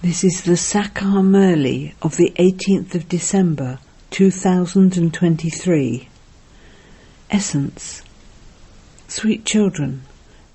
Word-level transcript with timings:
This 0.00 0.22
is 0.22 0.42
the 0.42 0.52
Sakar 0.52 1.24
Murli 1.24 1.92
of 2.00 2.16
the 2.16 2.32
18th 2.38 2.94
of 2.94 3.08
December 3.08 3.80
2023. 4.10 6.08
Essence 7.32 8.02
Sweet 9.08 9.44
children, 9.44 10.02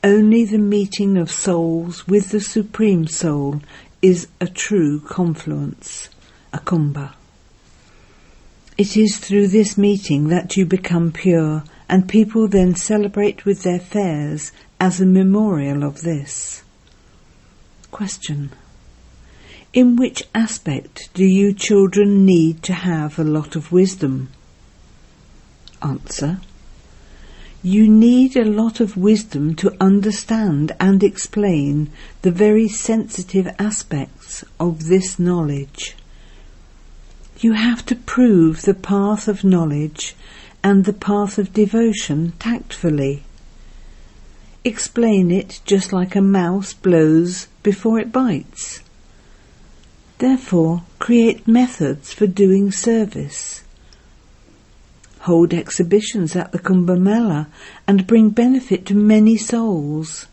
only 0.02 0.46
the 0.46 0.58
meeting 0.58 1.18
of 1.18 1.30
souls 1.30 2.08
with 2.08 2.30
the 2.30 2.40
Supreme 2.40 3.06
Soul 3.06 3.62
is 4.02 4.30
a 4.40 4.48
true 4.48 5.02
confluence, 5.02 6.08
a 6.54 6.60
kumbha. 6.60 7.12
It 8.78 8.96
is 8.96 9.18
through 9.18 9.50
this 9.50 9.78
meeting 9.78 10.30
that 10.30 10.56
you 10.56 10.66
become 10.66 11.12
pure, 11.12 11.66
and 11.90 12.08
people 12.08 12.48
then 12.48 12.76
celebrate 12.76 13.44
with 13.44 13.64
their 13.64 13.82
fairs 13.82 14.54
as 14.80 15.02
a 15.02 15.06
memorial 15.06 15.84
of 15.84 16.04
this. 16.04 16.64
Question. 17.92 18.54
In 19.74 19.96
which 19.96 20.22
aspect 20.36 21.10
do 21.16 21.26
you 21.26 21.52
children 21.52 22.28
need 22.28 22.62
to 22.62 22.74
have 22.74 23.18
a 23.18 23.24
lot 23.24 23.56
of 23.56 23.72
wisdom? 23.72 24.30
Answer. 25.82 26.42
You 27.64 27.88
need 27.88 28.38
a 28.38 28.46
lot 28.46 28.80
of 28.80 28.96
wisdom 28.96 29.56
to 29.56 29.76
understand 29.82 30.74
and 30.80 31.04
explain 31.04 31.90
the 32.22 32.30
very 32.30 32.68
sensitive 32.68 33.48
aspects 33.58 34.44
of 34.60 34.86
this 34.86 35.18
knowledge. 35.18 35.96
You 37.40 37.54
have 37.54 37.84
to 37.88 37.96
prove 37.96 38.62
the 38.62 38.76
path 38.76 39.28
of 39.28 39.44
knowledge 39.44 40.16
and 40.64 40.86
the 40.86 40.94
path 40.94 41.40
of 41.40 41.52
devotion 41.52 42.34
tactfully. 42.38 43.24
Explain 44.64 45.32
it 45.32 45.62
just 45.66 45.92
like 45.92 46.16
a 46.16 46.22
mouse 46.22 46.74
blows 46.74 47.48
before 47.64 47.98
it 47.98 48.12
bites. 48.12 48.83
Therefore, 50.24 50.84
create 51.00 51.50
methods 51.50 52.14
for 52.14 52.28
doing 52.28 52.72
service. 52.72 53.62
Hold 55.28 55.54
exhibitions 55.54 56.34
at 56.34 56.54
the 56.54 56.60
Kumbh 56.60 57.48
and 57.86 58.08
bring 58.08 58.30
benefit 58.30 58.86
to 58.86 58.96
many 58.96 59.36
souls. 59.36 60.28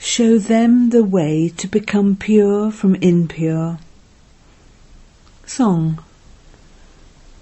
Show 0.00 0.38
them 0.38 0.90
the 0.90 1.04
way 1.04 1.48
to 1.56 1.68
become 1.68 2.16
pure 2.16 2.72
from 2.72 2.96
impure. 2.96 3.78
Song 5.46 6.02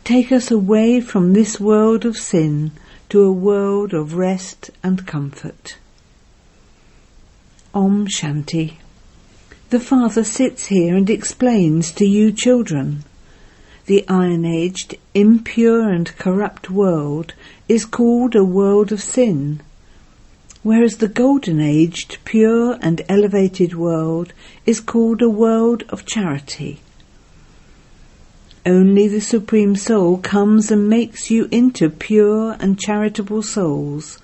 Take 0.05 0.31
us 0.31 0.51
away 0.51 1.01
from 1.01 1.33
this 1.33 1.59
world 1.59 2.05
of 2.05 2.19
sin 2.19 2.73
to 3.09 3.23
a 3.23 3.33
world 3.33 3.95
of 3.95 4.13
rest 4.17 4.71
and 4.83 5.07
comfort. 5.07 5.79
Om 7.73 8.09
Shanti. 8.09 8.77
The 9.71 9.81
Father 9.81 10.25
sits 10.25 10.67
here 10.67 10.95
and 10.95 11.09
explains 11.09 11.91
to 11.93 12.05
you 12.05 12.33
children. 12.33 13.03
The 13.87 14.05
iron-aged, 14.09 14.97
impure 15.15 15.89
and 15.89 16.15
corrupt 16.17 16.71
world 16.71 17.33
is 17.69 17.87
called 17.87 18.37
a 18.37 18.45
world 18.45 18.93
of 18.93 19.03
sin, 19.03 19.63
whereas 20.63 20.99
the 20.99 21.09
golden-aged, 21.09 22.19
pure 22.25 22.79
and 22.83 23.03
elevated 23.09 23.75
world 23.75 24.33
is 24.67 24.81
called 24.81 25.23
a 25.23 25.31
world 25.31 25.83
of 25.89 26.07
charity. 26.07 26.81
Only 28.67 29.09
the 29.09 29.21
Supreme 29.21 29.77
Soul 29.77 30.19
comes 30.19 30.71
and 30.71 30.89
makes 30.89 31.31
you 31.31 31.49
into 31.51 31.89
pure 31.89 32.57
and 32.61 32.79
charitable 32.79 33.43
souls 33.43 34.19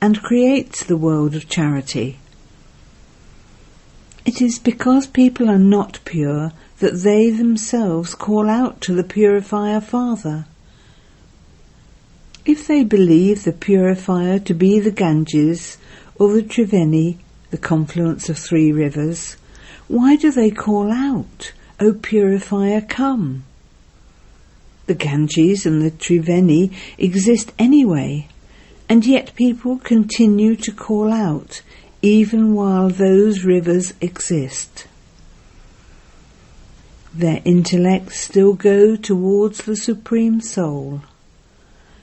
and 0.00 0.22
creates 0.22 0.82
the 0.82 0.96
world 0.96 1.34
of 1.34 1.48
charity. 1.48 2.18
It 4.28 4.42
is 4.42 4.58
because 4.58 5.06
people 5.06 5.48
are 5.48 5.58
not 5.58 6.00
pure 6.04 6.52
that 6.80 7.00
they 7.00 7.30
themselves 7.30 8.14
call 8.14 8.50
out 8.50 8.78
to 8.82 8.92
the 8.92 9.02
Purifier 9.02 9.80
Father. 9.80 10.44
If 12.44 12.66
they 12.66 12.84
believe 12.84 13.44
the 13.44 13.54
Purifier 13.54 14.38
to 14.40 14.52
be 14.52 14.80
the 14.80 14.90
Ganges 14.90 15.78
or 16.16 16.34
the 16.34 16.42
Triveni, 16.42 17.16
the 17.50 17.56
confluence 17.56 18.28
of 18.28 18.36
three 18.36 18.70
rivers, 18.70 19.36
why 19.86 20.14
do 20.14 20.30
they 20.30 20.50
call 20.50 20.92
out, 20.92 21.54
O 21.80 21.94
Purifier, 21.94 22.82
come? 22.82 23.44
The 24.84 24.94
Ganges 24.94 25.64
and 25.64 25.80
the 25.80 25.90
Triveni 25.90 26.70
exist 26.98 27.54
anyway, 27.58 28.28
and 28.90 29.06
yet 29.06 29.34
people 29.36 29.78
continue 29.78 30.54
to 30.56 30.70
call 30.70 31.14
out 31.14 31.62
even 32.02 32.54
while 32.54 32.88
those 32.88 33.44
rivers 33.44 33.92
exist. 34.00 34.86
Their 37.14 37.42
intellects 37.44 38.20
still 38.20 38.54
go 38.54 38.94
towards 38.94 39.64
the 39.64 39.76
Supreme 39.76 40.40
Soul. 40.40 41.02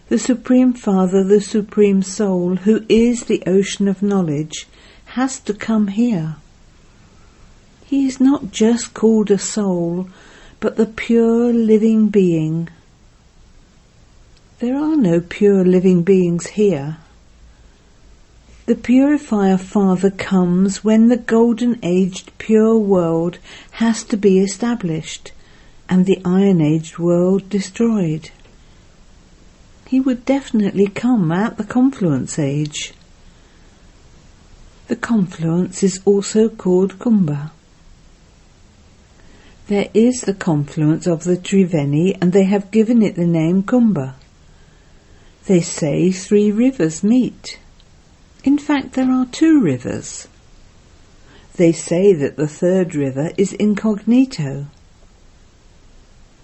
The 0.10 0.20
Supreme 0.20 0.74
Father, 0.74 1.24
the 1.24 1.42
Supreme 1.42 2.04
Soul, 2.04 2.58
who 2.58 2.86
is 2.90 3.24
the 3.24 3.42
ocean 3.48 3.88
of 3.88 4.04
knowledge, 4.04 4.68
has 5.06 5.40
to 5.42 5.54
come 5.54 5.88
here. 5.88 6.36
He 7.86 8.06
is 8.06 8.20
not 8.20 8.52
just 8.52 8.94
called 8.94 9.32
a 9.32 9.38
soul, 9.38 10.10
but 10.60 10.76
the 10.76 10.86
pure 10.86 11.54
living 11.54 12.10
being. 12.10 12.70
There 14.60 14.76
are 14.76 14.96
no 14.96 15.22
pure 15.22 15.64
living 15.64 16.04
beings 16.04 16.48
here. 16.48 16.98
The 18.68 18.74
Purifier 18.74 19.60
Father 19.60 20.10
comes 20.10 20.84
when 20.84 21.10
the 21.10 21.18
golden 21.18 21.78
aged 21.84 22.36
pure 22.40 22.76
world 22.76 23.38
has 23.74 24.04
to 24.06 24.18
be 24.18 24.40
established 24.40 25.34
and 25.88 26.08
the 26.08 26.20
iron 26.26 26.62
aged 26.62 26.98
world 26.98 27.48
destroyed. 27.48 28.32
He 29.86 30.00
would 30.00 30.26
definitely 30.26 30.88
come 30.88 31.32
at 31.32 31.58
the 31.58 31.64
confluence 31.64 32.40
age. 32.40 32.96
The 34.88 34.96
confluence 34.96 35.84
is 35.84 36.00
also 36.04 36.50
called 36.50 36.98
Kumbha. 36.98 37.52
There 39.68 39.90
is 39.94 40.22
the 40.22 40.34
confluence 40.34 41.06
of 41.06 41.24
the 41.24 41.38
Triveni 41.38 42.18
and 42.20 42.34
they 42.34 42.46
have 42.46 42.72
given 42.72 43.04
it 43.04 43.16
the 43.16 43.28
name 43.28 43.62
Kumbha. 43.62 44.16
They 45.46 45.62
say 45.62 46.12
three 46.12 46.52
rivers 46.52 47.04
meet. 47.04 47.60
In 48.46 48.60
fact, 48.60 48.94
there 48.94 49.10
are 49.10 49.26
two 49.26 49.60
rivers. 49.60 50.28
They 51.56 51.72
say 51.72 52.14
that 52.14 52.38
the 52.38 52.48
third 52.48 52.94
river 52.94 53.32
is 53.40 53.54
incognito. 53.54 54.68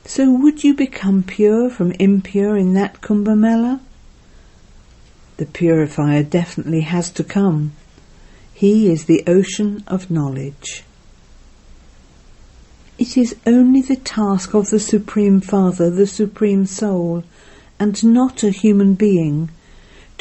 So 0.06 0.32
would 0.32 0.64
you 0.64 0.74
become 0.74 1.22
pure 1.22 1.70
from 1.70 1.92
impure 1.94 2.58
in 2.58 2.74
that 2.74 3.02
Kumbh? 3.02 3.80
The 5.38 5.46
purifier 5.46 6.24
definitely 6.24 6.82
has 6.82 7.12
to 7.12 7.24
come. 7.24 7.74
He 8.52 8.92
is 8.92 9.06
the 9.06 9.24
ocean 9.28 9.84
of 9.86 10.10
knowledge. 10.10 10.84
It 12.98 13.16
is 13.16 13.36
only 13.46 13.84
the 13.84 13.96
task 13.96 14.56
of 14.56 14.72
the 14.72 14.80
Supreme 14.80 15.40
Father, 15.40 15.92
the 15.92 16.08
Supreme 16.08 16.66
Soul, 16.66 17.24
and 17.80 18.04
not 18.04 18.42
a 18.42 18.50
human 18.50 18.96
being, 18.96 19.52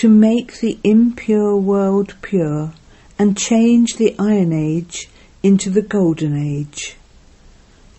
to 0.01 0.09
make 0.09 0.61
the 0.61 0.79
impure 0.83 1.55
world 1.55 2.15
pure 2.23 2.73
and 3.19 3.37
change 3.37 3.97
the 3.97 4.17
Iron 4.19 4.51
Age 4.51 5.11
into 5.43 5.69
the 5.69 5.83
Golden 5.83 6.35
Age. 6.35 6.97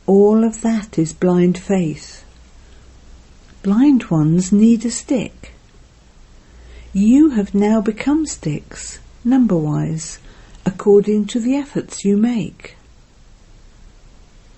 All 0.07 0.44
of 0.44 0.62
that 0.62 0.97
is 0.97 1.13
blind 1.13 1.59
faith. 1.59 2.25
Blind 3.62 4.06
ones 4.06 4.51
need 4.51 4.84
a 4.84 4.89
stick. 4.89 5.53
You 6.91 7.29
have 7.38 7.53
now 7.53 7.81
become 7.81 8.25
sticks, 8.25 8.97
number-wise, 9.23 10.18
according 10.66 11.28
to 11.28 11.39
the 11.39 11.56
efforts 11.56 12.03
you 12.03 12.18
make. 12.18 12.78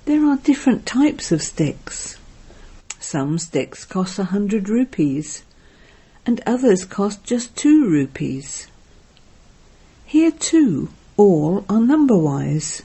There 0.06 0.25
are 0.25 0.38
different 0.38 0.86
types 0.86 1.34
of 1.34 1.42
sticks. 1.42 2.18
Some 3.01 3.38
sticks 3.38 3.84
cost 3.84 4.18
a 4.18 4.31
hundred 4.31 4.69
rupees, 4.69 5.44
and 6.25 6.42
others 6.46 6.86
cost 6.86 7.24
just 7.24 7.56
two 7.56 7.86
rupees. 7.86 8.68
Here 10.06 10.31
too, 10.31 10.90
all 11.18 11.66
are 11.68 11.80
number-wise. 11.80 12.84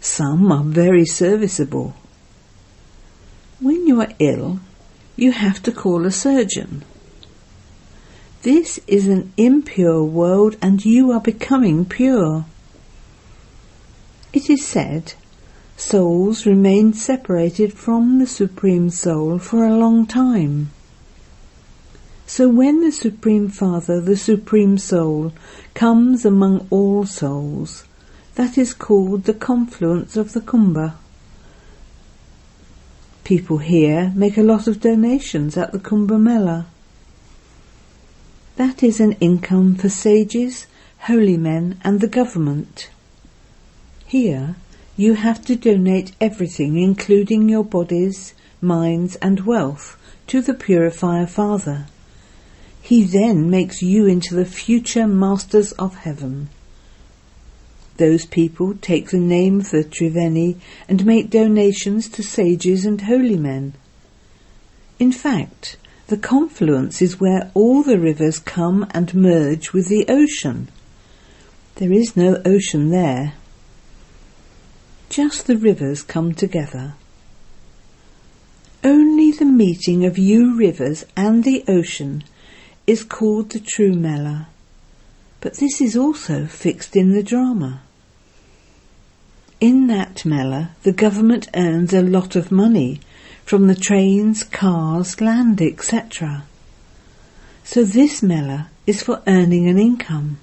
Some 0.00 0.52
are 0.52 0.62
very 0.62 1.04
serviceable. 1.04 1.94
When 3.60 3.86
you 3.86 4.00
are 4.00 4.12
ill, 4.18 4.60
you 5.16 5.32
have 5.32 5.62
to 5.64 5.72
call 5.72 6.06
a 6.06 6.10
surgeon. 6.10 6.84
This 8.42 8.78
is 8.86 9.08
an 9.08 9.32
impure 9.36 10.04
world 10.04 10.56
and 10.62 10.84
you 10.84 11.10
are 11.10 11.20
becoming 11.20 11.84
pure. 11.84 12.44
It 14.32 14.48
is 14.48 14.64
said 14.64 15.14
souls 15.76 16.46
remain 16.46 16.92
separated 16.92 17.72
from 17.72 18.18
the 18.18 18.26
Supreme 18.26 18.90
Soul 18.90 19.38
for 19.38 19.64
a 19.64 19.76
long 19.76 20.06
time. 20.06 20.70
So 22.28 22.46
when 22.46 22.82
the 22.82 22.92
Supreme 22.92 23.48
Father, 23.48 24.02
the 24.02 24.14
Supreme 24.14 24.76
Soul, 24.76 25.32
comes 25.72 26.26
among 26.26 26.66
all 26.68 27.06
souls, 27.06 27.84
that 28.34 28.58
is 28.58 28.74
called 28.74 29.24
the 29.24 29.32
confluence 29.32 30.14
of 30.14 30.34
the 30.34 30.42
Kumbh. 30.42 30.92
People 33.24 33.58
here 33.58 34.12
make 34.14 34.36
a 34.36 34.42
lot 34.42 34.66
of 34.66 34.82
donations 34.82 35.56
at 35.56 35.72
the 35.72 35.78
Kumbh 35.78 36.20
Mela. 36.20 36.66
That 38.56 38.82
is 38.82 39.00
an 39.00 39.12
income 39.20 39.74
for 39.76 39.88
sages, 39.88 40.66
holy 40.98 41.38
men 41.38 41.80
and 41.82 42.00
the 42.00 42.08
government. 42.08 42.90
Here, 44.06 44.56
you 44.98 45.14
have 45.14 45.42
to 45.46 45.56
donate 45.56 46.12
everything, 46.20 46.78
including 46.78 47.48
your 47.48 47.64
bodies, 47.64 48.34
minds 48.60 49.16
and 49.16 49.46
wealth, 49.46 49.96
to 50.26 50.42
the 50.42 50.52
Purifier 50.52 51.26
Father. 51.26 51.86
He 52.80 53.02
then 53.02 53.50
makes 53.50 53.82
you 53.82 54.06
into 54.06 54.34
the 54.34 54.44
future 54.44 55.06
masters 55.06 55.72
of 55.72 55.96
heaven. 55.96 56.48
Those 57.96 58.26
people 58.26 58.74
take 58.80 59.10
the 59.10 59.18
name 59.18 59.60
of 59.60 59.70
the 59.70 59.82
Triveni 59.82 60.56
and 60.88 61.04
make 61.04 61.30
donations 61.30 62.08
to 62.10 62.22
sages 62.22 62.84
and 62.84 63.00
holy 63.00 63.36
men. 63.36 63.74
In 64.98 65.12
fact, 65.12 65.76
the 66.06 66.16
confluence 66.16 67.02
is 67.02 67.20
where 67.20 67.50
all 67.54 67.82
the 67.82 67.98
rivers 67.98 68.38
come 68.38 68.86
and 68.92 69.14
merge 69.14 69.72
with 69.72 69.88
the 69.88 70.06
ocean. 70.08 70.68
There 71.74 71.92
is 71.92 72.16
no 72.16 72.40
ocean 72.44 72.90
there. 72.90 73.34
Just 75.10 75.46
the 75.46 75.56
rivers 75.56 76.02
come 76.02 76.34
together. 76.34 76.94
Only 78.84 79.32
the 79.32 79.44
meeting 79.44 80.06
of 80.06 80.16
you 80.16 80.56
rivers 80.56 81.04
and 81.16 81.44
the 81.44 81.64
ocean 81.66 82.24
is 82.88 83.04
called 83.04 83.50
the 83.50 83.60
true 83.60 83.92
Mela, 83.92 84.48
but 85.42 85.58
this 85.58 85.78
is 85.78 85.94
also 85.94 86.46
fixed 86.46 86.96
in 86.96 87.12
the 87.12 87.22
drama. 87.22 87.82
In 89.60 89.88
that 89.88 90.24
Mela, 90.24 90.70
the 90.84 90.92
government 90.92 91.50
earns 91.54 91.92
a 91.92 92.00
lot 92.00 92.34
of 92.34 92.50
money 92.50 93.00
from 93.44 93.66
the 93.66 93.74
trains, 93.74 94.42
cars, 94.42 95.20
land, 95.20 95.60
etc. 95.60 96.44
So 97.62 97.84
this 97.84 98.22
Mela 98.22 98.70
is 98.86 99.02
for 99.02 99.22
earning 99.26 99.68
an 99.68 99.78
income. 99.78 100.38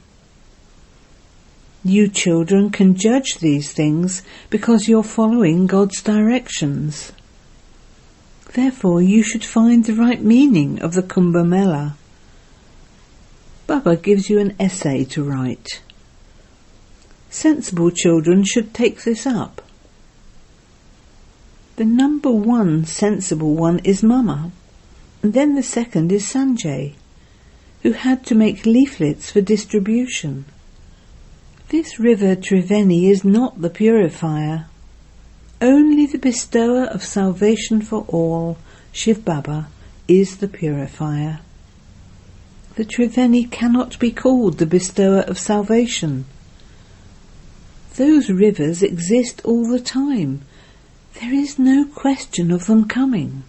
You 1.83 2.07
children 2.09 2.69
can 2.69 2.94
judge 2.94 3.39
these 3.39 3.74
things 3.74 4.21
because 4.51 4.88
you're 4.88 5.01
following 5.01 5.65
God's 5.65 6.00
directions. 6.03 7.12
Therefore 8.53 9.01
you 9.01 9.24
should 9.24 9.44
find 9.44 9.83
the 9.83 9.95
right 9.95 10.21
meaning 10.21 10.80
of 10.83 10.94
the 10.94 11.01
Kumbh 11.01 11.44
Mela. 11.48 11.98
Baba 13.67 13.95
gives 13.95 14.29
you 14.29 14.39
an 14.39 14.56
essay 14.59 15.03
to 15.06 15.23
write. 15.23 15.81
Sensible 17.29 17.91
children 17.91 18.44
should 18.44 18.73
take 18.73 19.03
this 19.03 19.25
up. 19.25 19.62
The 21.77 21.85
number 21.85 22.31
one 22.31 22.85
sensible 22.85 23.56
one 23.56 23.79
is 23.79 24.03
Mama, 24.03 24.51
and 25.21 25.33
then 25.33 25.56
the 25.56 25.63
second 25.63 26.12
is 26.12 26.25
Sanjay, 26.25 26.94
who 27.81 27.91
had 27.91 28.25
to 28.27 28.35
make 28.35 28.65
leaflets 28.65 29.31
for 29.31 29.41
distribution. 29.41 30.45
This 31.69 32.00
river 32.00 32.35
Triveni 32.35 33.09
is 33.09 33.25
not 33.25 33.62
the 33.62 33.69
purifier, 33.69 34.67
only 35.62 36.06
the 36.06 36.17
bestower 36.17 36.83
of 36.83 37.03
salvation 37.03 37.81
for 37.81 38.06
all, 38.07 38.57
Shiv 38.91 39.25
Baba, 39.25 39.67
is 40.07 40.38
the 40.38 40.47
purifier. 40.47 41.39
The 42.75 42.86
Triveni 42.86 43.50
cannot 43.50 43.98
be 44.00 44.12
called 44.12 44.57
the 44.57 44.66
bestower 44.66 45.22
of 45.22 45.39
salvation. 45.39 46.25
Those 47.95 48.30
rivers 48.30 48.83
exist 48.83 49.42
all 49.45 49.68
the 49.68 49.80
time 49.80 50.42
there 51.22 51.33
is 51.33 51.57
no 51.57 51.86
question 51.86 52.51
of 52.51 52.66
them 52.66 52.88
coming. 52.88 53.44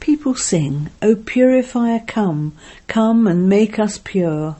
People 0.00 0.34
sing, 0.34 0.88
O 1.02 1.14
purifier 1.14 2.02
come, 2.06 2.54
come 2.88 3.26
and 3.26 3.48
make 3.48 3.78
us 3.78 3.98
pure. 3.98 4.56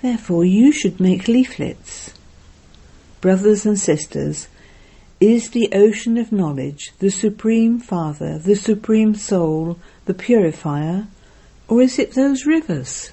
Therefore 0.00 0.44
you 0.44 0.72
should 0.72 1.00
make 1.00 1.28
leaflets. 1.28 2.14
Brothers 3.20 3.66
and 3.66 3.78
sisters, 3.78 4.48
is 5.20 5.50
the 5.50 5.68
ocean 5.72 6.16
of 6.16 6.32
knowledge 6.32 6.92
the 7.00 7.10
Supreme 7.10 7.78
Father, 7.78 8.38
the 8.38 8.56
Supreme 8.56 9.14
Soul, 9.14 9.78
the 10.08 10.14
purifier, 10.14 11.06
or 11.68 11.82
is 11.82 11.98
it 11.98 12.12
those 12.12 12.46
rivers? 12.46 13.12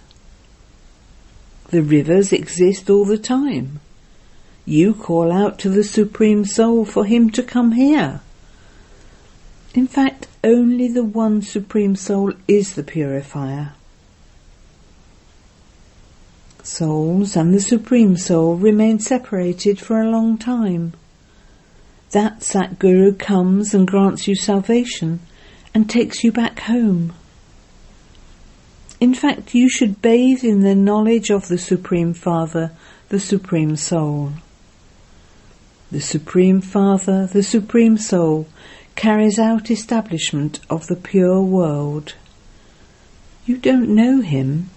The 1.71 1.83
rivers 1.83 2.31
exist 2.31 2.89
all 2.89 3.03
the 3.03 3.17
time. 3.17 3.81
You 4.65 4.93
call 4.93 5.29
out 5.29 5.59
to 5.59 5.69
the 5.69 5.83
Supreme 5.83 6.45
Soul 6.45 6.85
for 6.85 7.03
him 7.03 7.29
to 7.31 7.43
come 7.43 7.73
here. 7.73 8.21
In 9.73 9.87
fact, 9.87 10.27
only 10.41 10.87
the 10.87 11.03
one 11.03 11.41
Supreme 11.41 11.97
Soul 11.97 12.31
is 12.47 12.75
the 12.75 12.83
purifier. 12.83 13.73
Souls 16.63 17.35
and 17.35 17.53
the 17.53 17.59
Supreme 17.59 18.15
Soul 18.15 18.55
remain 18.55 18.99
separated 18.99 19.79
for 19.79 20.01
a 20.01 20.09
long 20.09 20.37
time. 20.37 20.93
That 22.11 22.39
Satguru 22.39 23.19
comes 23.19 23.73
and 23.73 23.85
grants 23.85 24.29
you 24.29 24.35
salvation 24.35 25.19
and 25.75 25.89
takes 25.89 26.23
you 26.23 26.31
back 26.31 26.61
home. 26.61 27.13
In 29.01 29.13
fact, 29.13 29.53
you 29.53 29.69
should 29.69 30.01
bathe 30.01 30.41
in 30.43 30.61
the 30.61 30.73
knowledge 30.73 31.29
of 31.29 31.49
the 31.49 31.57
Supreme 31.57 32.13
Father, 32.13 32.71
the 33.09 33.19
Supreme 33.19 33.75
Soul. 33.75 34.31
The 35.91 35.99
Supreme 35.99 36.61
Father, 36.61 37.27
the 37.27 37.43
Supreme 37.43 37.97
Soul, 37.97 38.47
carries 38.95 39.37
out 39.37 39.69
establishment 39.69 40.61
of 40.69 40.87
the 40.87 40.95
pure 40.95 41.41
world. 41.41 42.15
You 43.45 43.57
don't 43.57 43.93
know 43.93 44.21
him. 44.21 44.69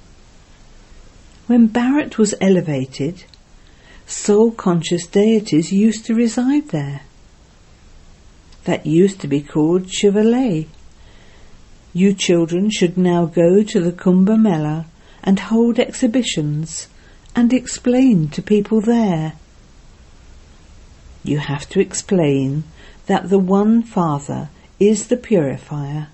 When 1.47 1.69
Bharat 1.69 2.19
was 2.19 2.35
elevated, 2.41 3.23
soul-conscious 4.07 5.07
deities 5.07 5.73
used 5.73 6.05
to 6.07 6.15
reside 6.15 6.71
there. 6.71 7.03
That 8.65 8.85
used 8.85 9.21
to 9.21 9.29
be 9.29 9.41
called 9.41 9.85
Shivalay. 9.85 10.67
You 11.99 12.15
children 12.15 12.71
should 12.71 12.97
now 12.97 13.27
go 13.27 13.65
to 13.65 13.81
the 13.81 13.91
Kumbh 13.91 14.41
Mela 14.41 14.87
and 15.25 15.41
hold 15.41 15.81
exhibitions 15.81 16.87
and 17.35 17.53
explain 17.53 18.29
to 18.29 18.41
people 18.41 18.81
there 18.81 19.33
you 21.25 21.39
have 21.39 21.69
to 21.71 21.81
explain 21.81 22.63
that 23.07 23.29
the 23.31 23.39
one 23.39 23.83
Father 23.83 24.49
is 24.79 25.09
the 25.09 25.17
purifier, 25.17 26.07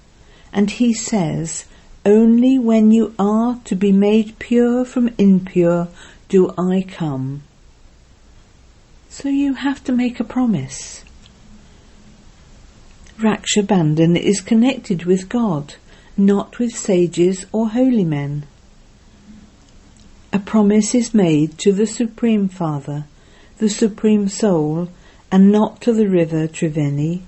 and 0.55 0.71
he 0.71 0.95
says, 0.95 1.67
only 2.07 2.59
when 2.59 2.91
you 2.91 3.15
are 3.19 3.61
to 3.65 3.75
be 3.75 3.93
made 3.93 4.39
pure 4.39 4.87
from 4.87 5.11
impure 5.19 5.89
do 6.31 6.53
I 6.57 6.87
come. 6.89 7.43
So 9.11 9.29
you 9.29 9.53
have 9.53 9.85
to 9.85 9.93
make 9.93 10.19
a 10.19 10.25
promise. 10.25 11.04
Raksha 13.19 13.63
Bandhan 13.63 14.17
is 14.17 14.41
connected 14.41 15.05
with 15.05 15.29
God, 15.29 15.77
not 16.17 16.59
with 16.59 16.77
sages 16.77 17.47
or 17.53 17.69
holy 17.69 18.05
men. 18.05 18.45
A 20.33 20.41
promise 20.41 20.97
is 20.97 21.15
made 21.15 21.57
to 21.59 21.73
the 21.73 21.87
Supreme 21.87 22.49
Father, 22.49 23.05
the 23.59 23.69
Supreme 23.69 24.27
Soul, 24.27 24.89
and 25.31 25.53
not 25.53 25.81
to 25.83 25.93
the 25.93 26.09
river 26.09 26.49
Triveni. 26.49 27.23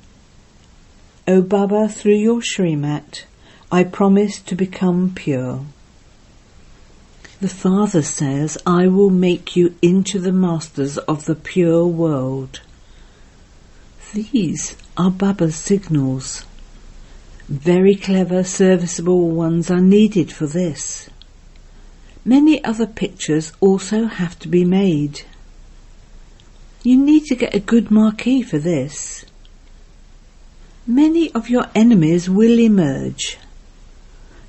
O 1.28 1.40
Baba, 1.40 1.88
through 1.88 2.16
your 2.16 2.40
Srimat, 2.40 3.23
I 3.71 3.85
promise 3.85 4.40
to 4.40 4.57
become 4.57 5.12
pure. 5.14 5.66
The 7.40 7.49
Father 7.49 8.02
says, 8.02 8.59
I 8.66 8.88
will 8.88 9.11
make 9.11 9.55
you 9.55 9.76
into 9.83 10.19
the 10.19 10.33
masters 10.33 10.99
of 10.99 11.26
the 11.26 11.37
pure 11.37 11.87
world. 11.87 12.61
These 14.14 14.76
are 14.96 15.10
Baba's 15.10 15.56
signals. 15.56 16.44
Very 17.48 17.94
clever, 17.94 18.44
serviceable 18.44 19.30
ones 19.30 19.70
are 19.70 19.80
needed 19.80 20.32
for 20.32 20.46
this. 20.46 21.10
Many 22.25 22.62
other 22.64 22.86
pictures 22.86 23.52
also 23.60 24.06
have 24.06 24.38
to 24.40 24.48
be 24.48 24.64
made. 24.64 25.22
You 26.82 26.96
need 26.96 27.25
to 27.26 27.34
get 27.34 27.54
a 27.54 27.60
good 27.60 27.90
marquee 27.90 28.42
for 28.42 28.58
this. 28.58 29.25
Many 30.86 31.32
of 31.32 31.50
your 31.50 31.66
enemies 31.75 32.30
will 32.30 32.58
emerge. 32.60 33.38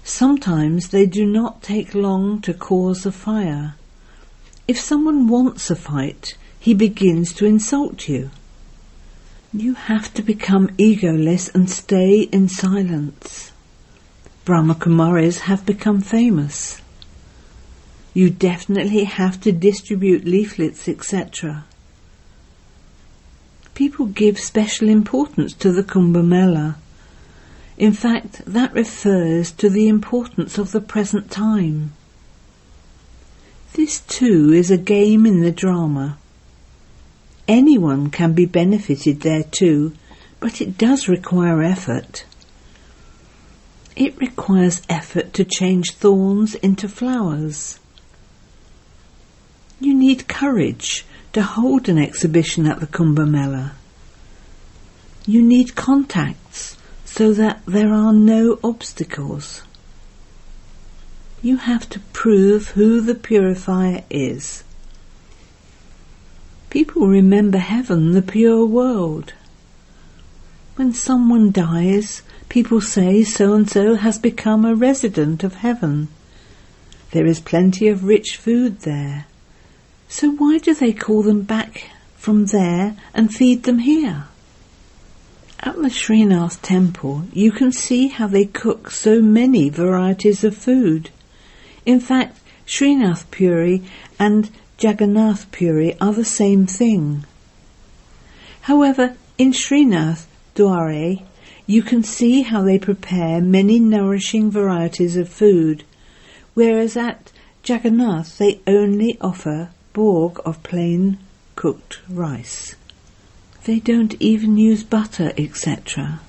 Sometimes 0.03 0.89
they 0.89 1.05
do 1.05 1.25
not 1.25 1.63
take 1.63 1.95
long 1.95 2.41
to 2.41 2.53
cause 2.53 3.05
a 3.05 3.11
fire. 3.11 3.75
If 4.67 4.79
someone 4.79 5.27
wants 5.27 5.71
a 5.71 5.75
fight, 5.75 6.37
he 6.59 6.73
begins 6.73 7.33
to 7.33 7.45
insult 7.45 8.07
you. 8.07 8.29
You 9.53 9.75
have 9.75 10.13
to 10.15 10.21
become 10.21 10.67
egoless 10.77 11.53
and 11.55 11.69
stay 11.69 12.21
in 12.21 12.49
silence. 12.49 13.53
Brahmakumaris 14.45 15.39
have 15.41 15.65
become 15.65 16.01
famous. 16.01 16.81
You 18.13 18.29
definitely 18.29 19.05
have 19.05 19.39
to 19.41 19.51
distribute 19.53 20.25
leaflets, 20.25 20.89
etc. 20.89 21.65
People 23.73 24.07
give 24.07 24.37
special 24.37 24.89
importance 24.89 25.53
to 25.53 25.71
the 25.71 25.83
Kumbh 25.83 26.25
Mela. 26.25 26.77
In 27.77 27.93
fact, 27.93 28.41
that 28.45 28.73
refers 28.73 29.51
to 29.53 29.69
the 29.69 29.87
importance 29.87 30.57
of 30.57 30.71
the 30.71 30.81
present 30.81 31.31
time. 31.31 31.93
This 33.73 34.01
too 34.01 34.51
is 34.51 34.71
a 34.71 34.77
game 34.77 35.25
in 35.25 35.41
the 35.41 35.51
drama. 35.51 36.17
Anyone 37.47 38.09
can 38.09 38.33
be 38.33 38.45
benefited 38.45 39.21
there 39.21 39.43
too, 39.43 39.93
but 40.39 40.61
it 40.61 40.77
does 40.77 41.07
require 41.07 41.63
effort. 41.63 42.25
It 43.95 44.19
requires 44.19 44.81
effort 44.89 45.33
to 45.33 45.45
change 45.45 45.91
thorns 45.91 46.55
into 46.55 46.89
flowers. 46.89 47.79
You 49.79 49.93
need 49.93 50.27
courage 50.27 51.05
to 51.33 51.41
hold 51.41 51.87
an 51.87 51.97
exhibition 51.97 52.67
at 52.67 52.79
the 52.79 52.87
Kumbh. 52.87 53.71
You 55.25 55.41
need 55.41 55.75
contacts 55.75 56.77
so 57.05 57.33
that 57.33 57.61
there 57.65 57.93
are 57.93 58.13
no 58.13 58.59
obstacles. 58.63 59.63
You 61.41 61.57
have 61.57 61.89
to 61.89 61.99
prove 62.13 62.69
who 62.69 63.01
the 63.01 63.15
purifier 63.15 64.03
is. 64.09 64.63
People 66.69 67.07
remember 67.07 67.59
heaven, 67.59 68.12
the 68.12 68.21
pure 68.21 68.65
world. 68.65 69.33
When 70.75 70.93
someone 70.93 71.51
dies, 71.51 72.21
people 72.50 72.81
say 72.81 73.24
so 73.24 73.53
and 73.53 73.69
so 73.69 73.95
has 73.95 74.19
become 74.19 74.65
a 74.65 74.75
resident 74.75 75.43
of 75.43 75.55
heaven. 75.55 76.09
There 77.12 77.25
is 77.25 77.39
plenty 77.39 77.88
of 77.88 78.03
rich 78.03 78.36
food 78.36 78.81
there. 78.81 79.25
So 80.09 80.31
why 80.31 80.57
do 80.57 80.74
they 80.74 80.93
call 80.93 81.24
them 81.24 81.43
back 81.43 81.89
from 82.15 82.47
there 82.47 82.95
and 83.13 83.33
feed 83.33 83.63
them 83.63 83.79
here? 83.79 84.25
At 85.59 85.77
the 85.77 85.89
Srinath 85.89 86.62
temple, 86.62 87.24
you 87.33 87.51
can 87.51 87.71
see 87.71 88.09
how 88.09 88.27
they 88.27 88.45
cook 88.45 88.91
so 88.91 89.21
many 89.21 89.69
varieties 89.69 90.43
of 90.43 90.55
food. 90.55 91.09
In 91.86 92.00
fact, 92.00 92.38
Srinath 92.67 93.31
Puri 93.31 93.83
and 94.19 94.50
Jagannath 94.79 95.51
Puri 95.51 95.98
are 96.00 96.13
the 96.13 96.24
same 96.24 96.67
thing. 96.67 97.25
However, 98.62 99.15
in 99.38 99.51
Srinath 99.51 100.27
Dware, 100.55 101.24
you 101.65 101.81
can 101.81 102.03
see 102.03 102.43
how 102.43 102.62
they 102.62 102.77
prepare 102.77 103.41
many 103.41 103.79
nourishing 103.79 104.51
varieties 104.51 105.17
of 105.17 105.29
food, 105.29 105.84
whereas 106.53 106.96
at 106.96 107.31
Jagannath 107.65 108.38
they 108.38 108.60
only 108.67 109.17
offer 109.19 109.72
bhog 109.96 110.39
of 110.46 110.62
plain 110.62 111.17
cooked 111.55 112.00
rice. 112.07 112.75
They 113.63 113.79
don't 113.79 114.13
even 114.19 114.57
use 114.57 114.84
butter, 114.84 115.34
etc. 115.38 116.19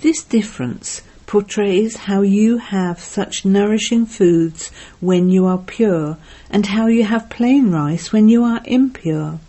This 0.00 0.24
difference 0.24 1.02
portrays 1.32 1.96
how 1.96 2.20
you 2.20 2.58
have 2.58 3.00
such 3.00 3.42
nourishing 3.42 4.04
foods 4.04 4.70
when 5.00 5.30
you 5.30 5.46
are 5.46 5.56
pure 5.56 6.18
and 6.50 6.66
how 6.66 6.86
you 6.86 7.04
have 7.04 7.30
plain 7.30 7.70
rice 7.70 8.12
when 8.12 8.28
you 8.28 8.44
are 8.44 8.60
impure. 8.66 9.40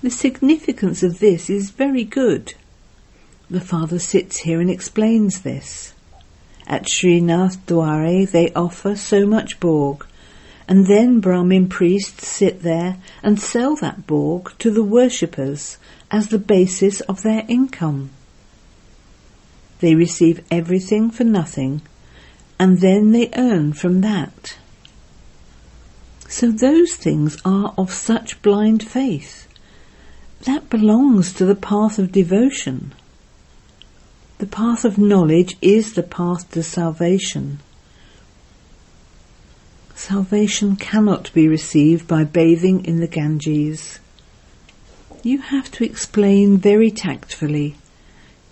The 0.00 0.10
significance 0.10 1.02
of 1.02 1.18
this 1.18 1.50
is 1.50 1.70
very 1.70 2.04
good. 2.04 2.54
The 3.50 3.60
father 3.60 3.98
sits 3.98 4.36
here 4.36 4.60
and 4.60 4.70
explains 4.70 5.42
this. 5.42 5.92
At 6.68 6.84
Srinath 6.84 7.56
Dware 7.66 8.30
they 8.30 8.52
offer 8.52 8.94
so 8.94 9.26
much 9.26 9.58
bhog, 9.58 10.06
and 10.68 10.86
then 10.86 11.18
Brahmin 11.18 11.68
priests 11.68 12.28
sit 12.28 12.62
there 12.62 12.98
and 13.24 13.40
sell 13.40 13.74
that 13.74 14.06
bhog 14.06 14.56
to 14.58 14.70
the 14.70 14.84
worshippers 14.84 15.78
as 16.12 16.28
the 16.28 16.38
basis 16.38 17.00
of 17.00 17.22
their 17.22 17.44
income. 17.48 18.10
They 19.84 19.94
receive 19.94 20.42
everything 20.50 21.10
for 21.10 21.24
nothing, 21.24 21.82
and 22.58 22.80
then 22.80 23.12
they 23.12 23.28
earn 23.36 23.74
from 23.74 24.00
that. 24.00 24.56
So 26.26 26.50
those 26.50 26.94
things 26.94 27.36
are 27.44 27.74
of 27.76 27.92
such 27.92 28.40
blind 28.40 28.82
faith. 28.82 29.46
That 30.46 30.70
belongs 30.70 31.34
to 31.34 31.44
the 31.44 31.54
path 31.54 31.98
of 31.98 32.12
devotion. 32.12 32.94
The 34.38 34.46
path 34.46 34.86
of 34.86 34.96
knowledge 34.96 35.54
is 35.60 35.92
the 35.92 36.02
path 36.02 36.50
to 36.52 36.62
salvation. 36.62 37.58
Salvation 39.94 40.76
cannot 40.76 41.30
be 41.34 41.46
received 41.46 42.08
by 42.08 42.24
bathing 42.24 42.86
in 42.86 43.00
the 43.00 43.06
Ganges. 43.06 44.00
You 45.22 45.42
have 45.42 45.70
to 45.72 45.84
explain 45.84 46.56
very 46.56 46.90
tactfully, 46.90 47.76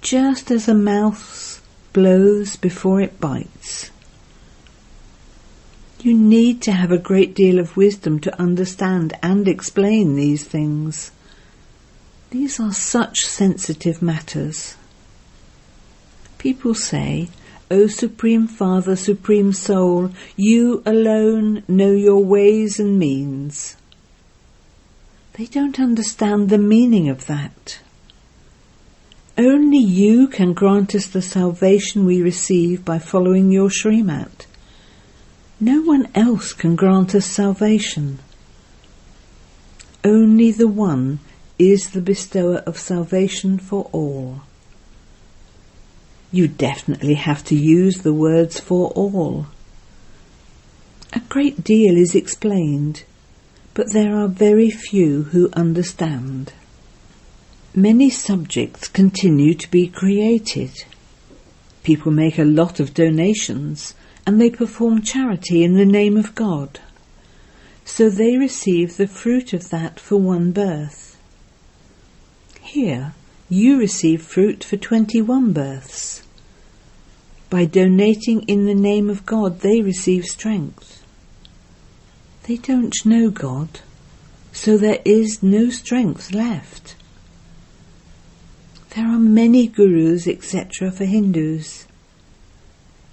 just 0.03 0.51
as 0.51 0.69
a 0.69 0.75
mouse 0.75 1.61
blows 1.93 2.57
before 2.57 3.01
it 3.01 3.21
bites. 3.21 3.91
You 6.01 6.15
need 6.15 6.61
to 6.63 6.73
have 6.73 6.91
a 6.91 6.99
great 6.99 7.33
deal 7.35 7.61
of 7.61 7.77
wisdom 7.77 8.19
to 8.21 8.41
understand 8.41 9.17
and 9.23 9.47
explain 9.47 10.17
these 10.17 10.43
things. 10.43 11.13
These 12.31 12.59
are 12.59 12.73
such 12.73 13.25
sensitive 13.25 14.03
matters. 14.03 14.75
People 16.39 16.75
say, 16.75 17.29
O 17.71 17.87
Supreme 17.87 18.49
Father, 18.49 18.97
Supreme 18.97 19.53
Soul, 19.53 20.11
you 20.37 20.83
alone 20.85 21.63
know 21.69 21.93
your 21.93 22.25
ways 22.25 22.81
and 22.81 22.99
means. 22.99 23.77
They 25.35 25.47
don't 25.47 25.79
understand 25.79 26.49
the 26.49 26.59
meaning 26.59 27.09
of 27.09 27.27
that. 27.27 27.79
Only 29.39 29.79
you 29.79 30.29
can 30.29 30.53
grant 30.53 30.95
us 30.95 31.07
the 31.07 31.23
salvation 31.23 32.05
we 32.05 32.23
receive 32.23 32.85
by 32.85 32.99
following 32.99 33.51
your 33.51 33.69
Srimat. 33.69 34.47
No 35.59 35.81
one 35.83 36.09
else 36.15 36.53
can 36.53 36.77
grant 36.77 37.15
us 37.15 37.27
salvation. 37.27 38.19
Only 40.05 40.51
the 40.51 40.69
One 40.69 41.21
is 41.59 41.91
the 41.91 42.03
bestower 42.03 42.59
of 42.67 42.79
salvation 42.79 43.59
for 43.59 43.89
all 43.93 44.43
you 46.33 46.49
definitely 46.49 47.15
have 47.15 47.45
to 47.45 47.55
use 47.55 47.99
the 47.99 48.15
words 48.15 48.59
for 48.59 48.89
all. 48.93 49.47
A 51.13 51.21
great 51.29 51.63
deal 51.63 51.97
is 51.97 52.15
explained, 52.15 53.05
but 53.75 53.93
there 53.93 54.17
are 54.17 54.29
very 54.29 54.71
few 54.71 55.25
who 55.25 55.51
understand. 55.53 56.55
Many 57.75 58.11
subjects 58.11 58.87
continue 58.87 59.55
to 59.55 59.71
be 59.71 59.89
created. 59.89 60.85
People 61.83 62.13
make 62.13 62.39
a 62.39 62.45
lot 62.45 62.81
of 62.81 62.93
donations 62.93 63.95
and 64.27 64.39
they 64.39 64.51
perform 64.51 65.01
charity 65.01 65.65
in 65.65 65.77
the 65.77 65.87
name 65.87 66.19
of 66.19 66.35
God. 66.35 66.81
So 67.87 68.11
they 68.11 68.37
receive 68.37 68.99
the 68.99 69.07
fruit 69.07 69.55
of 69.55 69.71
that 69.71 69.99
for 69.99 70.19
one 70.19 70.53
birth. 70.53 71.19
Here, 72.61 73.15
you 73.49 73.79
receive 73.79 74.21
fruit 74.21 74.63
for 74.63 74.77
21 74.77 75.55
births. 75.55 76.23
By 77.49 77.65
donating 77.65 78.43
in 78.43 78.67
the 78.67 78.75
name 78.75 79.09
of 79.09 79.25
God, 79.25 79.61
they 79.61 79.81
receive 79.81 80.27
strength. 80.27 81.03
They 82.43 82.59
don't 82.59 82.95
know 83.07 83.31
God, 83.31 83.81
so 84.53 84.77
there 84.77 85.01
is 85.07 85.43
no 85.43 85.71
strength 85.71 86.35
left. 86.35 86.97
There 88.95 89.07
are 89.07 89.19
many 89.19 89.69
gurus, 89.69 90.27
etc., 90.27 90.91
for 90.91 91.05
Hindus. 91.05 91.87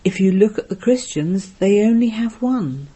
If 0.03 0.19
you 0.19 0.31
look 0.31 0.57
at 0.57 0.69
the 0.69 0.75
Christians, 0.75 1.51
they 1.53 1.81
only 1.81 2.09
have 2.09 2.41
one. 2.41 2.87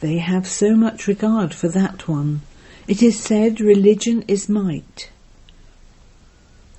They 0.00 0.18
have 0.18 0.48
so 0.48 0.74
much 0.74 1.06
regard 1.06 1.54
for 1.54 1.68
that 1.68 2.08
one. 2.08 2.40
It 2.88 3.02
is 3.02 3.20
said 3.20 3.60
religion 3.60 4.24
is 4.26 4.48
might. 4.48 5.10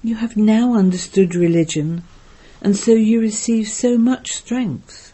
You 0.03 0.15
have 0.15 0.35
now 0.35 0.73
understood 0.73 1.33
religion 1.33 2.03
and 2.61 2.75
so 2.75 2.91
you 2.91 3.21
receive 3.21 3.69
so 3.69 3.97
much 3.97 4.33
strength. 4.33 5.13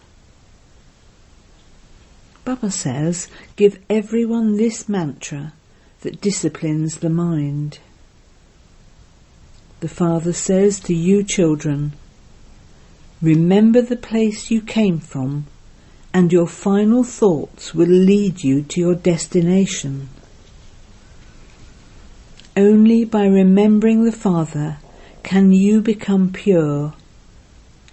Baba 2.46 2.72
says, 2.72 3.28
give 3.56 3.80
everyone 3.90 4.58
this 4.58 4.90
mantra 4.90 5.54
that 6.02 6.22
disciplines 6.22 6.98
the 6.98 7.10
mind. 7.10 7.80
The 9.80 9.88
Father 9.88 10.34
says 10.34 10.80
to 10.82 10.94
you 10.94 11.24
children, 11.24 11.94
remember 13.22 13.82
the 13.82 13.96
place 13.96 14.52
you 14.52 14.62
came 14.62 15.00
from 15.00 15.46
and 16.14 16.34
your 16.34 16.48
final 16.48 17.04
thoughts 17.04 17.74
will 17.74 17.88
lead 17.88 18.44
you 18.44 18.64
to 18.64 18.80
your 18.80 18.96
destination. 18.96 20.10
Only 22.58 23.06
by 23.06 23.26
remembering 23.26 24.04
the 24.04 24.12
Father 24.12 24.78
can 25.24 25.52
you 25.52 25.82
become 25.82 26.32
pure 26.34 26.94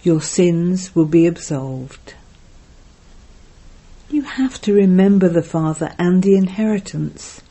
your 0.03 0.21
sins 0.21 0.95
will 0.95 1.05
be 1.05 1.27
absolved. 1.27 2.13
You 4.09 4.21
have 4.21 4.61
to 4.61 4.73
remember 4.73 5.27
the 5.27 5.43
Father 5.43 5.93
and 5.99 6.23
the 6.23 6.35
inheritance, 6.35 7.41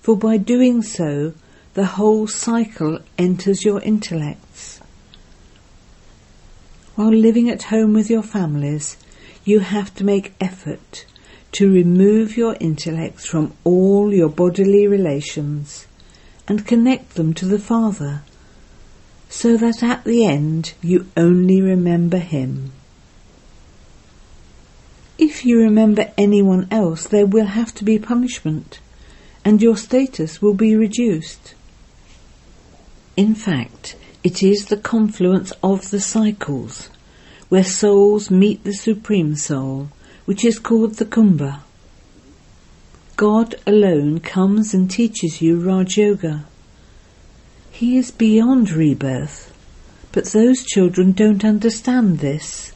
for 0.00 0.16
by 0.16 0.38
doing 0.38 0.82
so, 0.82 1.34
the 1.78 1.94
whole 1.94 2.26
cycle 2.26 2.98
enters 3.16 3.64
your 3.64 3.80
intellects. 3.82 4.80
While 6.96 7.12
living 7.12 7.48
at 7.48 7.70
home 7.70 7.92
with 7.92 8.10
your 8.10 8.24
families, 8.24 8.96
you 9.44 9.60
have 9.60 9.94
to 9.94 10.02
make 10.02 10.34
effort 10.40 11.06
to 11.52 11.72
remove 11.72 12.36
your 12.36 12.56
intellects 12.58 13.26
from 13.26 13.54
all 13.62 14.12
your 14.12 14.28
bodily 14.28 14.88
relations 14.88 15.86
and 16.48 16.66
connect 16.66 17.14
them 17.14 17.32
to 17.34 17.46
the 17.46 17.60
Father, 17.60 18.22
so 19.28 19.56
that 19.56 19.80
at 19.80 20.02
the 20.02 20.26
end 20.26 20.74
you 20.82 21.06
only 21.16 21.62
remember 21.62 22.18
Him. 22.18 22.72
If 25.16 25.44
you 25.44 25.60
remember 25.60 26.10
anyone 26.18 26.66
else, 26.72 27.06
there 27.06 27.24
will 27.24 27.46
have 27.46 27.72
to 27.76 27.84
be 27.84 28.00
punishment, 28.00 28.80
and 29.44 29.62
your 29.62 29.76
status 29.76 30.42
will 30.42 30.54
be 30.54 30.74
reduced. 30.74 31.54
In 33.18 33.34
fact, 33.34 33.96
it 34.22 34.44
is 34.44 34.66
the 34.66 34.76
confluence 34.76 35.52
of 35.60 35.90
the 35.90 35.98
cycles, 35.98 36.88
where 37.48 37.64
souls 37.64 38.30
meet 38.30 38.62
the 38.62 38.72
Supreme 38.72 39.34
Soul, 39.34 39.88
which 40.24 40.44
is 40.44 40.60
called 40.60 40.94
the 40.94 41.04
Kumbha. 41.04 41.62
God 43.16 43.56
alone 43.66 44.20
comes 44.20 44.72
and 44.72 44.88
teaches 44.88 45.42
you 45.42 45.58
Raj 45.58 45.98
Yoga. 45.98 46.44
He 47.72 47.98
is 47.98 48.12
beyond 48.12 48.70
rebirth, 48.70 49.52
but 50.12 50.26
those 50.26 50.64
children 50.64 51.10
don't 51.10 51.44
understand 51.44 52.20
this. 52.20 52.72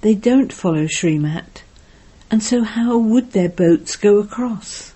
They 0.00 0.16
don't 0.16 0.52
follow 0.52 0.88
Srimat, 0.88 1.62
and 2.32 2.42
so 2.42 2.64
how 2.64 2.98
would 2.98 3.30
their 3.30 3.48
boats 3.48 3.94
go 3.94 4.18
across? 4.18 4.93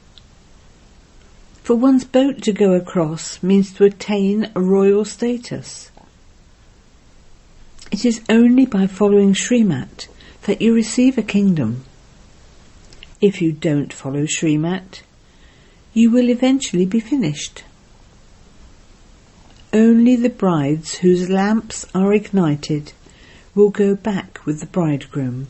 For 1.69 1.75
one's 1.75 2.07
boat 2.07 2.41
to 2.45 2.53
go 2.55 2.73
across 2.73 3.43
means 3.43 3.75
to 3.75 3.85
attain 3.85 4.51
a 4.57 4.61
royal 4.63 5.05
status. 5.05 5.91
It 7.93 8.07
is 8.07 8.23
only 8.31 8.65
by 8.65 8.87
following 8.87 9.35
Srimat 9.35 10.09
that 10.45 10.63
you 10.63 10.73
receive 10.73 11.19
a 11.19 11.23
kingdom. 11.23 11.85
If 13.21 13.43
you 13.43 13.53
don't 13.53 13.93
follow 13.93 14.25
Srimat, 14.25 15.03
you 15.93 16.11
will 16.11 16.31
eventually 16.31 16.87
be 16.87 17.01
finished. 17.01 17.65
Only 19.71 20.17
the 20.17 20.31
brides 20.31 20.95
whose 20.95 21.29
lamps 21.29 21.85
are 21.95 22.15
ignited 22.15 22.95
will 23.55 23.69
go 23.69 23.95
back 23.95 24.47
with 24.47 24.61
the 24.61 24.67
bridegroom. 24.67 25.49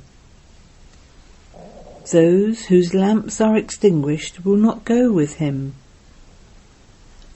Those 2.11 2.65
whose 2.65 2.93
lamps 2.93 3.41
are 3.41 3.57
extinguished 3.57 4.45
will 4.45 4.57
not 4.57 4.85
go 4.85 5.13
with 5.13 5.35
him. 5.35 5.75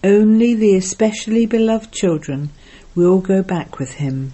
Only 0.04 0.54
the 0.54 0.74
especially 0.74 1.46
beloved 1.46 1.92
children 1.92 2.50
will 2.94 3.20
go 3.20 3.42
back 3.42 3.78
with 3.78 3.94
him. 3.94 4.32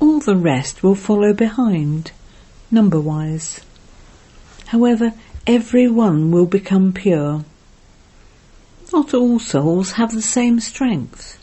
All 0.00 0.20
the 0.20 0.36
rest 0.36 0.82
will 0.82 0.94
follow 0.94 1.32
behind, 1.32 2.12
number-wise. 2.70 3.60
However, 4.66 5.14
every 5.46 5.88
one 5.88 6.30
will 6.30 6.46
become 6.46 6.92
pure. 6.92 7.44
Not 8.92 9.14
all 9.14 9.38
souls 9.38 9.92
have 9.92 10.12
the 10.12 10.22
same 10.22 10.60
strength. 10.60 11.38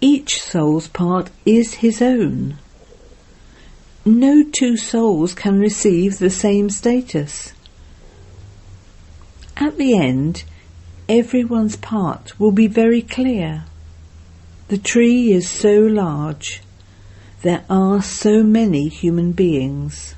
Each 0.00 0.42
soul's 0.42 0.88
part 0.88 1.30
is 1.46 1.74
his 1.74 2.02
own. 2.02 2.58
No 4.04 4.42
two 4.42 4.76
souls 4.76 5.32
can 5.32 5.58
receive 5.60 6.18
the 6.18 6.28
same 6.28 6.68
status. 6.68 7.52
At 9.56 9.78
the 9.78 9.96
end, 9.96 10.44
everyone's 11.08 11.76
part 11.76 12.38
will 12.38 12.52
be 12.52 12.66
very 12.66 13.02
clear. 13.02 13.64
The 14.68 14.78
tree 14.78 15.32
is 15.32 15.48
so 15.48 15.78
large 15.80 16.62
there 17.44 17.62
are 17.68 18.00
so 18.00 18.42
many 18.42 18.88
human 18.88 19.32
beings. 19.32 20.14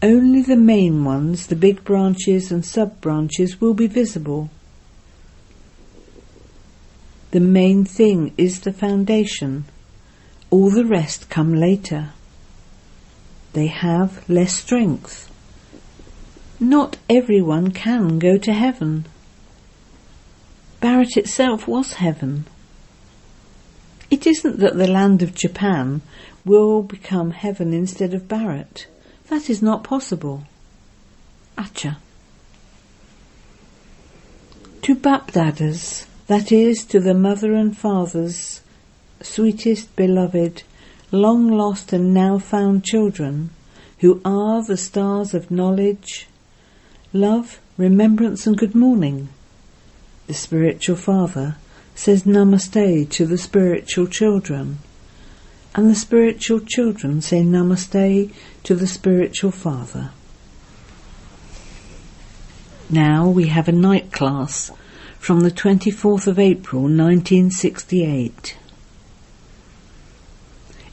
Only 0.00 0.40
the 0.40 0.56
main 0.56 1.04
ones, 1.04 1.48
the 1.48 1.56
big 1.56 1.82
branches 1.82 2.52
and 2.52 2.64
sub-branches, 2.64 3.60
will 3.60 3.74
be 3.74 3.88
visible. 3.88 4.48
The 7.32 7.40
main 7.40 7.84
thing 7.84 8.32
is 8.38 8.60
the 8.60 8.72
foundation. 8.72 9.64
All 10.50 10.70
the 10.70 10.84
rest 10.84 11.28
come 11.30 11.52
later. 11.52 12.10
They 13.52 13.66
have 13.66 14.22
less 14.30 14.54
strength. 14.54 15.28
Not 16.60 16.96
everyone 17.10 17.72
can 17.72 18.20
go 18.20 18.38
to 18.38 18.52
heaven. 18.52 19.06
Bharat 20.86 21.16
itself 21.16 21.66
was 21.66 21.94
heaven. 21.94 22.44
It 24.08 24.24
isn't 24.24 24.60
that 24.60 24.76
the 24.76 24.86
land 24.86 25.20
of 25.20 25.34
Japan 25.34 26.00
will 26.44 26.80
become 26.84 27.32
heaven 27.32 27.72
instead 27.72 28.14
of 28.14 28.28
Bharat. 28.28 28.86
That 29.26 29.50
is 29.50 29.60
not 29.60 29.82
possible. 29.82 30.44
Acha. 31.58 31.96
To 34.82 34.94
Bapdadas, 34.94 36.06
that 36.28 36.52
is, 36.52 36.84
to 36.84 37.00
the 37.00 37.14
mother 37.14 37.52
and 37.52 37.76
fathers, 37.76 38.60
sweetest 39.20 39.96
beloved, 39.96 40.62
long 41.10 41.48
lost 41.48 41.92
and 41.92 42.14
now 42.14 42.38
found 42.38 42.84
children, 42.84 43.50
who 43.98 44.20
are 44.24 44.64
the 44.64 44.76
stars 44.76 45.34
of 45.34 45.50
knowledge, 45.50 46.28
love, 47.12 47.58
remembrance 47.76 48.46
and 48.46 48.56
good 48.56 48.76
morning. 48.76 49.30
The 50.26 50.34
spiritual 50.34 50.96
father 50.96 51.56
says 51.94 52.24
namaste 52.24 53.08
to 53.10 53.26
the 53.26 53.38
spiritual 53.38 54.06
children, 54.06 54.78
and 55.74 55.88
the 55.88 55.94
spiritual 55.94 56.60
children 56.60 57.22
say 57.22 57.42
namaste 57.42 58.32
to 58.64 58.74
the 58.74 58.86
spiritual 58.86 59.52
father. 59.52 60.10
Now 62.90 63.28
we 63.28 63.48
have 63.48 63.68
a 63.68 63.72
night 63.72 64.12
class 64.12 64.70
from 65.18 65.40
the 65.40 65.50
24th 65.50 66.26
of 66.26 66.38
April 66.38 66.82
1968. 66.82 68.56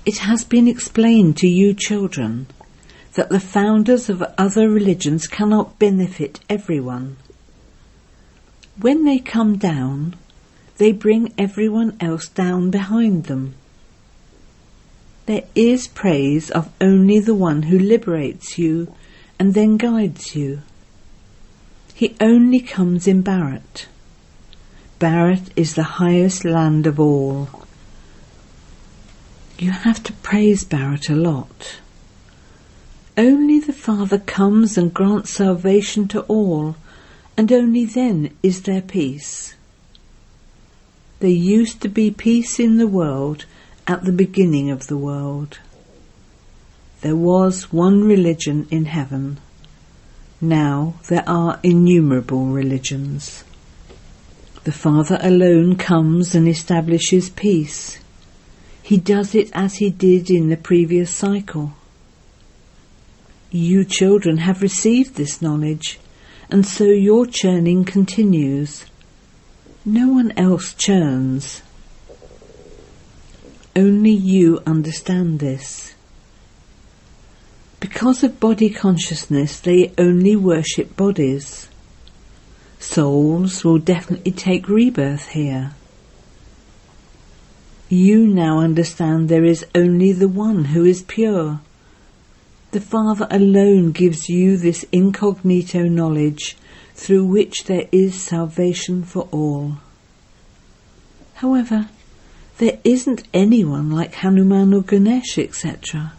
It 0.05 0.17
has 0.17 0.43
been 0.43 0.67
explained 0.67 1.37
to 1.37 1.47
you 1.47 1.73
children 1.73 2.47
that 3.13 3.29
the 3.29 3.39
founders 3.39 4.09
of 4.09 4.23
other 4.37 4.69
religions 4.69 5.27
cannot 5.27 5.79
benefit 5.79 6.39
everyone. 6.49 7.17
When 8.79 9.05
they 9.05 9.19
come 9.19 9.57
down, 9.57 10.15
they 10.77 10.91
bring 10.91 11.33
everyone 11.37 11.95
else 11.99 12.27
down 12.27 12.71
behind 12.71 13.25
them. 13.25 13.55
There 15.25 15.43
is 15.55 15.87
praise 15.87 16.49
of 16.49 16.71
only 16.81 17.19
the 17.19 17.35
one 17.35 17.63
who 17.63 17.79
liberates 17.79 18.57
you 18.57 18.93
and 19.39 19.53
then 19.53 19.77
guides 19.77 20.35
you. 20.35 20.61
He 21.93 22.15
only 22.19 22.59
comes 22.59 23.07
in 23.07 23.23
Bharat. 23.23 23.85
Bharat 24.99 25.49
is 25.55 25.75
the 25.75 25.83
highest 25.83 26.43
land 26.43 26.87
of 26.87 26.99
all. 26.99 27.49
You 29.59 29.71
have 29.71 30.01
to 30.03 30.13
praise 30.13 30.65
Bharat 30.65 31.09
a 31.09 31.15
lot. 31.15 31.77
Only 33.15 33.59
the 33.59 33.73
Father 33.73 34.17
comes 34.17 34.77
and 34.77 34.93
grants 34.93 35.33
salvation 35.33 36.07
to 36.09 36.21
all, 36.21 36.75
and 37.37 37.51
only 37.51 37.85
then 37.85 38.35
is 38.43 38.63
there 38.63 38.81
peace. 38.81 39.55
There 41.19 41.29
used 41.29 41.81
to 41.81 41.89
be 41.89 42.11
peace 42.11 42.59
in 42.59 42.77
the 42.77 42.87
world 42.87 43.45
at 43.87 44.03
the 44.03 44.11
beginning 44.11 44.69
of 44.69 44.87
the 44.87 44.97
world. 44.97 45.59
There 47.01 47.15
was 47.15 47.71
one 47.71 48.03
religion 48.03 48.67
in 48.71 48.85
heaven. 48.85 49.39
Now 50.39 50.95
there 51.09 51.23
are 51.27 51.59
innumerable 51.63 52.45
religions. 52.47 53.43
The 54.63 54.71
Father 54.71 55.17
alone 55.21 55.75
comes 55.75 56.35
and 56.35 56.47
establishes 56.47 57.29
peace. 57.29 57.99
He 58.81 58.97
does 58.97 59.35
it 59.35 59.49
as 59.53 59.75
he 59.75 59.89
did 59.89 60.29
in 60.29 60.49
the 60.49 60.57
previous 60.57 61.13
cycle. 61.13 61.73
You 63.51 63.85
children 63.85 64.37
have 64.37 64.61
received 64.61 65.15
this 65.15 65.41
knowledge, 65.41 65.99
and 66.53 66.67
so 66.67 66.83
your 66.83 67.25
churning 67.25 67.83
continues. 67.83 68.85
No 69.83 70.09
one 70.09 70.31
else 70.37 70.75
churns. 70.75 71.63
Only 73.75 74.11
you 74.11 74.61
understand 74.63 75.39
this. 75.39 75.95
Because 77.79 78.23
of 78.23 78.39
body 78.39 78.69
consciousness, 78.69 79.59
they 79.59 79.93
only 79.97 80.35
worship 80.35 80.95
bodies. 80.95 81.69
Souls 82.77 83.63
will 83.65 83.79
definitely 83.79 84.31
take 84.31 84.69
rebirth 84.69 85.29
here. 85.29 85.71
You 87.89 88.27
now 88.27 88.59
understand 88.59 89.27
there 89.27 89.43
is 89.43 89.65
only 89.73 90.11
the 90.11 90.27
one 90.27 90.65
who 90.65 90.85
is 90.85 91.01
pure. 91.01 91.61
The 92.73 92.81
Father 92.81 93.27
alone 93.29 93.91
gives 93.91 94.29
you 94.29 94.57
this 94.57 94.83
incognito 94.91 95.83
knowledge 95.83 96.57
through 96.95 97.25
which 97.25 97.65
there 97.65 97.87
is 97.91 98.19
salvation 98.19 99.03
for 99.03 99.27
all. 99.29 99.77
However, 101.35 101.89
there 102.57 102.79
isn't 102.83 103.27
anyone 103.31 103.91
like 103.91 104.15
Hanuman 104.15 104.73
or 104.73 104.81
Ganesh, 104.81 105.37
etc. 105.37 106.13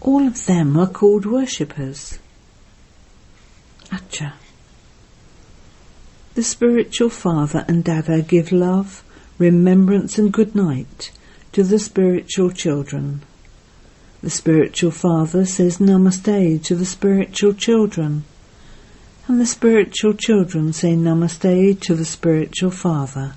All 0.00 0.26
of 0.26 0.46
them 0.46 0.76
are 0.76 0.88
called 0.88 1.24
worshippers. 1.24 2.18
Acha. 3.92 4.32
The 6.34 6.42
spiritual 6.42 7.10
father 7.10 7.64
and 7.68 7.84
dada 7.84 8.22
give 8.22 8.50
love, 8.50 9.04
remembrance 9.38 10.18
and 10.18 10.32
good 10.32 10.56
night 10.56 11.12
to 11.52 11.62
the 11.62 11.78
spiritual 11.78 12.50
children. 12.50 13.22
The 14.26 14.30
spiritual 14.30 14.90
father 14.90 15.44
says 15.44 15.78
namaste 15.78 16.64
to 16.64 16.74
the 16.74 16.84
spiritual 16.84 17.54
children, 17.54 18.24
and 19.28 19.40
the 19.40 19.46
spiritual 19.46 20.14
children 20.14 20.72
say 20.72 20.96
namaste 20.96 21.80
to 21.82 21.94
the 21.94 22.04
spiritual 22.04 22.72
father. 22.72 23.34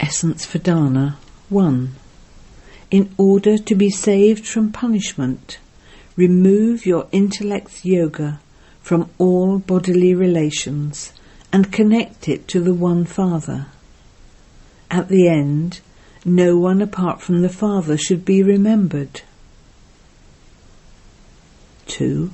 Essence 0.00 0.44
for 0.44 0.58
Dharna 0.58 1.14
1. 1.48 1.94
In 2.90 3.14
order 3.16 3.56
to 3.56 3.74
be 3.76 3.88
saved 3.88 4.48
from 4.48 4.72
punishment, 4.72 5.60
remove 6.16 6.84
your 6.84 7.06
intellect's 7.12 7.84
yoga 7.84 8.40
from 8.80 9.10
all 9.18 9.60
bodily 9.60 10.12
relations 10.12 11.12
and 11.52 11.72
connect 11.72 12.28
it 12.28 12.48
to 12.48 12.58
the 12.58 12.74
one 12.74 13.04
Father. 13.04 13.68
At 14.90 15.06
the 15.06 15.28
end, 15.28 15.82
no 16.24 16.56
one 16.56 16.80
apart 16.80 17.20
from 17.20 17.42
the 17.42 17.48
Father 17.48 17.96
should 17.96 18.24
be 18.24 18.42
remembered. 18.42 19.22
2. 21.86 22.30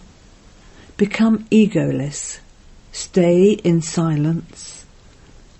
Become 0.96 1.44
egoless, 1.50 2.38
stay 2.92 3.52
in 3.52 3.80
silence, 3.82 4.84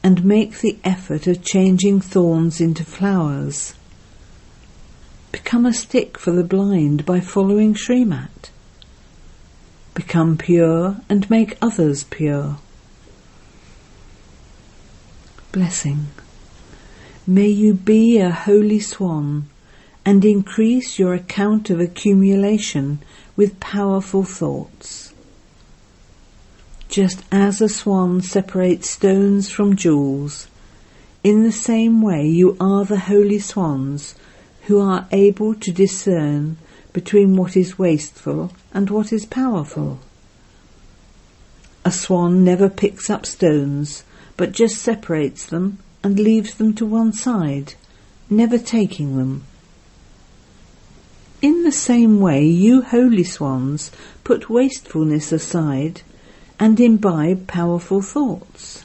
and 0.03 0.25
make 0.25 0.59
the 0.59 0.79
effort 0.85 1.27
of 1.27 1.45
changing 1.45 2.01
thorns 2.01 2.61
into 2.61 2.85
flowers. 2.85 3.75
Become 5.33 5.67
a 5.67 5.73
stick 5.73 6.19
for 6.19 6.33
the 6.33 6.45
blind 6.45 7.05
by 7.07 7.21
following 7.21 7.75
Srimat. 7.75 8.51
Become 9.95 10.39
pure 10.39 11.01
and 11.09 11.29
make 11.29 11.59
others 11.61 12.05
pure. 12.05 12.59
Blessing. 15.51 16.09
May 17.31 17.49
you 17.49 17.75
be 17.75 18.17
a 18.17 18.31
holy 18.31 18.81
swan 18.81 19.51
and 20.03 20.25
increase 20.25 20.99
your 20.99 21.13
account 21.13 21.69
of 21.69 21.79
accumulation 21.79 23.01
with 23.37 23.61
powerful 23.61 24.25
thoughts. 24.25 25.13
Just 26.89 27.23
as 27.31 27.61
a 27.61 27.69
swan 27.69 28.23
separates 28.23 28.89
stones 28.89 29.51
from 29.51 29.77
jewels, 29.77 30.47
in 31.23 31.43
the 31.43 31.53
same 31.53 32.01
way 32.01 32.27
you 32.27 32.57
are 32.59 32.87
the 32.87 33.01
holy 33.01 33.41
swans 33.41 34.15
who 34.63 34.81
are 34.81 35.07
able 35.13 35.55
to 35.55 35.71
discern 35.71 36.57
between 36.95 37.37
what 37.37 37.59
is 37.59 37.79
wasteful 37.79 38.53
and 38.73 38.89
what 38.89 39.13
is 39.13 39.27
powerful. 39.27 39.99
A 41.85 41.93
swan 41.93 42.43
never 42.43 42.71
picks 42.71 43.11
up 43.11 43.27
stones, 43.27 44.03
but 44.39 44.53
just 44.53 44.79
separates 44.79 45.45
them 45.45 45.77
and 46.03 46.19
leaves 46.19 46.55
them 46.55 46.75
to 46.75 46.87
one 46.87 47.13
side, 47.13 47.75
never 48.31 48.59
taking 48.59 49.17
them. 49.17 49.45
In 51.41 51.63
the 51.63 51.73
same 51.73 52.21
way, 52.21 52.45
you 52.45 52.83
holy 52.83 53.25
swans 53.25 53.91
put 54.25 54.51
wastefulness 54.51 55.31
aside 55.33 56.03
and 56.59 56.81
imbibe 56.81 57.47
powerful 57.47 58.03
thoughts. 58.03 58.85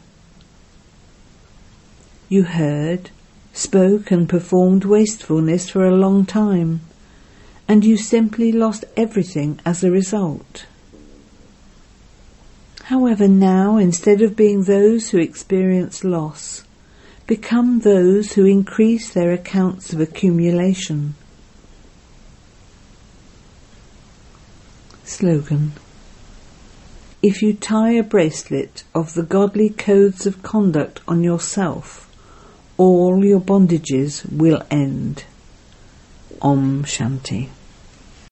You 2.30 2.44
heard, 2.44 3.10
spoke 3.54 4.12
and 4.12 4.30
performed 4.30 4.86
wastefulness 4.86 5.70
for 5.70 5.86
a 5.86 5.96
long 5.96 6.26
time, 6.26 6.82
and 7.68 7.84
you 7.84 7.98
simply 7.98 8.52
lost 8.52 8.86
everything 8.96 9.60
as 9.66 9.84
a 9.84 9.92
result. 9.92 10.66
However, 12.84 13.28
now, 13.28 13.78
instead 13.78 14.22
of 14.22 14.36
being 14.36 14.64
those 14.64 15.10
who 15.10 15.18
experience 15.18 16.04
loss, 16.04 16.64
become 17.28 17.80
those 17.80 18.34
who 18.34 18.46
increase 18.46 19.14
their 19.14 19.32
accounts 19.32 19.94
of 19.94 20.00
accumulation. 20.00 21.16
Slogan 25.06 25.74
If 27.22 27.42
you 27.42 27.54
tie 27.54 27.92
a 27.92 28.04
bracelet 28.04 28.84
of 28.94 29.14
the 29.14 29.24
godly 29.24 29.70
codes 29.70 30.26
of 30.26 30.44
conduct 30.44 31.02
on 31.08 31.24
yourself, 31.24 32.10
all 32.78 33.24
your 33.24 33.40
bondages 33.40 34.30
will 34.32 34.64
end. 34.70 35.24
Om 36.42 36.84
Shanti. 36.84 37.50